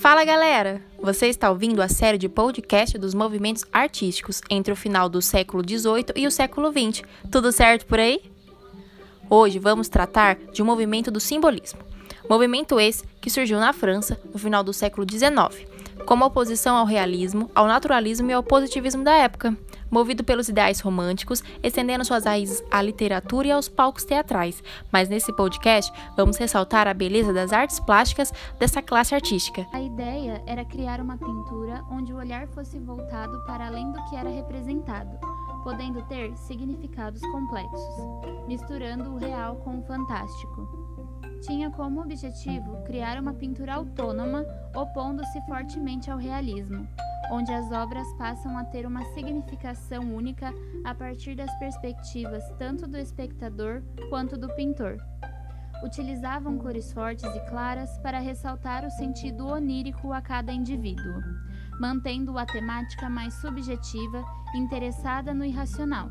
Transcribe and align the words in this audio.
Fala 0.00 0.24
galera! 0.24 0.80
Você 1.02 1.26
está 1.26 1.50
ouvindo 1.50 1.82
a 1.82 1.86
série 1.86 2.16
de 2.16 2.26
podcast 2.26 2.96
dos 2.96 3.12
movimentos 3.12 3.66
artísticos 3.70 4.40
entre 4.48 4.72
o 4.72 4.76
final 4.76 5.10
do 5.10 5.20
século 5.20 5.62
XVIII 5.62 6.06
e 6.16 6.26
o 6.26 6.30
século 6.30 6.72
XX. 6.72 7.02
Tudo 7.30 7.52
certo 7.52 7.84
por 7.84 7.98
aí? 7.98 8.22
Hoje 9.28 9.58
vamos 9.58 9.90
tratar 9.90 10.36
de 10.54 10.62
um 10.62 10.64
movimento 10.64 11.10
do 11.10 11.20
simbolismo. 11.20 11.80
Movimento 12.30 12.80
esse 12.80 13.04
que 13.20 13.28
surgiu 13.28 13.60
na 13.60 13.74
França 13.74 14.18
no 14.32 14.38
final 14.38 14.64
do 14.64 14.72
século 14.72 15.06
XIX, 15.06 15.68
como 16.10 16.24
oposição 16.24 16.76
ao 16.76 16.84
realismo, 16.84 17.48
ao 17.54 17.68
naturalismo 17.68 18.28
e 18.28 18.32
ao 18.32 18.42
positivismo 18.42 19.04
da 19.04 19.14
época 19.14 19.56
movido 19.88 20.24
pelos 20.24 20.48
ideais 20.48 20.80
românticos, 20.80 21.42
estendendo 21.62 22.04
suas 22.04 22.24
raízes 22.24 22.62
à 22.70 22.80
literatura 22.80 23.48
e 23.48 23.50
aos 23.50 23.68
palcos 23.68 24.04
teatrais. 24.04 24.62
Mas 24.92 25.08
nesse 25.08 25.32
podcast, 25.32 25.92
vamos 26.16 26.36
ressaltar 26.36 26.86
a 26.86 26.94
beleza 26.94 27.32
das 27.32 27.52
artes 27.52 27.80
plásticas 27.80 28.32
dessa 28.58 28.80
classe 28.80 29.14
artística. 29.14 29.66
A 29.72 29.80
ideia 29.80 30.42
era 30.46 30.64
criar 30.64 31.00
uma 31.00 31.16
pintura 31.16 31.84
onde 31.90 32.12
o 32.12 32.16
olhar 32.16 32.46
fosse 32.48 32.78
voltado 32.78 33.44
para 33.46 33.66
além 33.66 33.90
do 33.90 34.04
que 34.04 34.14
era 34.14 34.30
representado, 34.30 35.10
podendo 35.64 36.02
ter 36.02 36.36
significados 36.36 37.20
complexos, 37.20 37.82
misturando 38.46 39.14
o 39.14 39.18
real 39.18 39.56
com 39.56 39.80
o 39.80 39.82
fantástico 39.82 41.19
tinha 41.40 41.70
como 41.70 42.00
objetivo 42.00 42.82
criar 42.84 43.20
uma 43.20 43.32
pintura 43.32 43.74
autônoma, 43.74 44.44
opondo-se 44.74 45.40
fortemente 45.42 46.10
ao 46.10 46.18
realismo, 46.18 46.86
onde 47.30 47.52
as 47.52 47.70
obras 47.70 48.06
passam 48.14 48.56
a 48.58 48.64
ter 48.64 48.86
uma 48.86 49.04
significação 49.14 50.14
única 50.14 50.52
a 50.84 50.94
partir 50.94 51.34
das 51.34 51.52
perspectivas 51.58 52.44
tanto 52.58 52.86
do 52.86 52.96
espectador 52.96 53.82
quanto 54.08 54.36
do 54.36 54.48
pintor. 54.54 54.98
Utilizavam 55.82 56.58
cores 56.58 56.92
fortes 56.92 57.24
e 57.24 57.40
claras 57.48 57.96
para 57.98 58.18
ressaltar 58.18 58.84
o 58.84 58.90
sentido 58.90 59.46
onírico 59.46 60.12
a 60.12 60.20
cada 60.20 60.52
indivíduo, 60.52 61.22
mantendo 61.80 62.36
a 62.36 62.44
temática 62.44 63.08
mais 63.08 63.32
subjetiva, 63.40 64.22
interessada 64.54 65.32
no 65.32 65.42
irracional, 65.42 66.10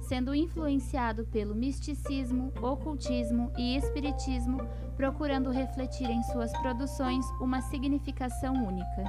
sendo 0.00 0.34
influenciado 0.34 1.26
pelo 1.26 1.54
misticismo, 1.54 2.50
ocultismo 2.62 3.52
e 3.58 3.76
espiritismo, 3.76 4.58
procurando 4.96 5.50
refletir 5.50 6.08
em 6.08 6.22
suas 6.24 6.50
produções 6.62 7.26
uma 7.42 7.60
significação 7.60 8.54
única. 8.66 9.04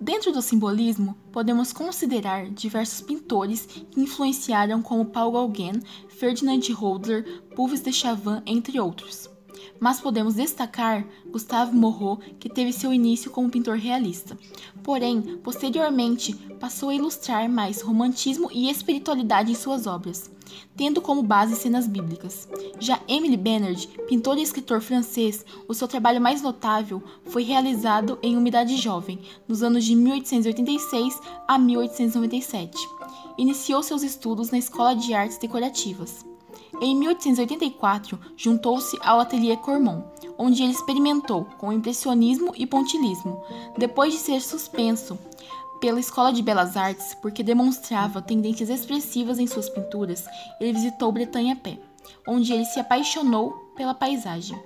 Dentro 0.00 0.32
do 0.32 0.42
simbolismo, 0.42 1.14
podemos 1.32 1.72
considerar 1.72 2.50
diversos 2.50 3.00
pintores 3.00 3.64
que 3.66 4.00
influenciaram 4.00 4.82
como 4.82 5.06
Paul 5.06 5.32
Gauguin, 5.32 5.80
Ferdinand 6.08 6.60
Hodler, 6.80 7.42
Puvis 7.54 7.80
de 7.80 7.92
Chavannes, 7.92 8.42
entre 8.46 8.80
outros 8.80 9.37
mas 9.78 10.00
podemos 10.00 10.34
destacar 10.34 11.06
Gustave 11.30 11.74
Moreau, 11.74 12.18
que 12.38 12.48
teve 12.48 12.72
seu 12.72 12.92
início 12.92 13.30
como 13.30 13.50
pintor 13.50 13.76
realista. 13.76 14.36
Porém, 14.82 15.38
posteriormente, 15.42 16.34
passou 16.58 16.88
a 16.88 16.94
ilustrar 16.94 17.48
mais 17.48 17.80
romantismo 17.80 18.50
e 18.52 18.70
espiritualidade 18.70 19.52
em 19.52 19.54
suas 19.54 19.86
obras, 19.86 20.30
tendo 20.76 21.00
como 21.00 21.22
base 21.22 21.56
cenas 21.56 21.86
bíblicas. 21.86 22.48
Já 22.78 23.00
Emily 23.08 23.36
Bernard, 23.36 23.86
pintor 24.08 24.38
e 24.38 24.42
escritor 24.42 24.80
francês, 24.80 25.44
o 25.66 25.74
seu 25.74 25.86
trabalho 25.86 26.20
mais 26.20 26.42
notável 26.42 27.02
foi 27.24 27.42
realizado 27.42 28.18
em 28.22 28.36
Uma 28.36 28.48
Idade 28.48 28.76
Jovem, 28.76 29.18
nos 29.46 29.62
anos 29.62 29.84
de 29.84 29.94
1886 29.94 31.20
a 31.46 31.58
1897. 31.58 32.76
Iniciou 33.36 33.82
seus 33.82 34.02
estudos 34.02 34.50
na 34.50 34.58
Escola 34.58 34.94
de 34.94 35.14
Artes 35.14 35.38
Decorativas. 35.38 36.26
Em 36.80 36.94
1884, 36.96 38.18
juntou-se 38.36 38.96
ao 39.02 39.20
Atelier 39.20 39.58
Cormon, 39.58 40.02
onde 40.38 40.62
ele 40.62 40.72
experimentou 40.72 41.44
com 41.58 41.72
impressionismo 41.72 42.52
e 42.56 42.66
pontilismo, 42.66 43.42
depois 43.76 44.12
de 44.12 44.18
ser 44.20 44.40
suspenso 44.40 45.18
pela 45.80 46.00
Escola 46.00 46.32
de 46.32 46.42
Belas 46.42 46.76
Artes 46.76 47.14
porque 47.14 47.42
demonstrava 47.42 48.22
tendências 48.22 48.68
expressivas 48.68 49.38
em 49.38 49.46
suas 49.46 49.68
pinturas, 49.68 50.24
ele 50.60 50.72
visitou 50.72 51.12
Bretanha 51.12 51.54
a 51.54 51.56
pé, 51.56 51.78
onde 52.26 52.52
ele 52.52 52.64
se 52.64 52.80
apaixonou 52.80 53.52
pela 53.76 53.94
paisagem. 53.94 54.58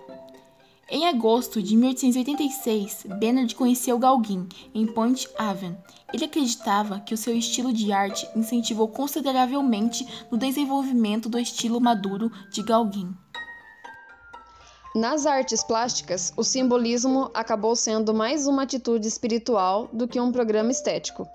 Em 0.91 1.07
agosto 1.07 1.63
de 1.63 1.77
1886, 1.77 3.07
Bernard 3.19 3.55
conheceu 3.55 3.99
Gauguin 3.99 4.47
em 4.75 4.87
Point 4.87 5.27
Aven. 5.39 5.77
Ele 6.13 6.25
acreditava 6.25 7.01
que 7.01 7.15
o 7.15 7.17
seu 7.17 7.37
estilo 7.37 7.73
de 7.73 7.93
arte 7.93 8.29
incentivou 8.37 8.89
consideravelmente 8.89 10.07
no 10.31 10.37
desenvolvimento 10.37 11.29
do 11.29 11.39
estilo 11.39 11.81
maduro 11.81 12.31
de 12.51 12.63
Gauguin. 12.63 13.15
Nas 14.95 15.25
artes 15.25 15.65
plásticas, 15.65 16.35
o 16.37 16.45
simbolismo 16.45 17.31
acabou 17.33 17.75
sendo 17.75 18.13
mais 18.13 18.47
uma 18.47 18.65
atitude 18.65 19.09
espiritual 19.09 19.89
do 19.91 20.07
que 20.07 20.21
um 20.21 20.31
programa 20.31 20.71
estético, 20.71 21.27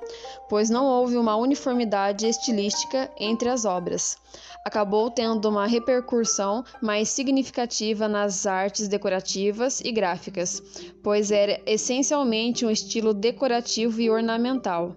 pois 0.48 0.70
não 0.70 0.86
houve 0.86 1.18
uma 1.18 1.36
uniformidade 1.36 2.28
estilística 2.28 3.10
entre 3.20 3.50
as 3.50 3.66
obras. 3.66 4.16
Acabou 4.64 5.10
tendo 5.10 5.50
uma 5.50 5.66
repercussão 5.66 6.64
mais 6.84 7.10
significativa 7.10 8.08
nas 8.08 8.46
artes 8.46 8.88
decorativas 8.88 9.82
e 9.82 9.92
gráficas, 9.92 10.62
pois 11.02 11.32
era 11.32 11.60
essencialmente 11.66 12.64
um 12.64 12.70
estilo 12.70 13.12
decorativo 13.12 14.00
e 14.00 14.08
ornamental. 14.08 14.96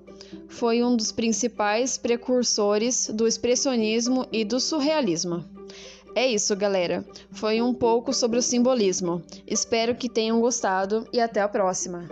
Foi 0.48 0.84
um 0.84 0.94
dos 0.94 1.10
principais 1.10 1.96
precursores 1.96 3.08
do 3.08 3.26
expressionismo 3.26 4.26
e 4.30 4.44
do 4.44 4.60
surrealismo. 4.60 5.59
É 6.14 6.26
isso, 6.26 6.56
galera. 6.56 7.04
Foi 7.30 7.62
um 7.62 7.72
pouco 7.72 8.12
sobre 8.12 8.38
o 8.38 8.42
simbolismo. 8.42 9.22
Espero 9.46 9.94
que 9.94 10.08
tenham 10.08 10.40
gostado 10.40 11.06
e 11.12 11.20
até 11.20 11.40
a 11.40 11.48
próxima. 11.48 12.08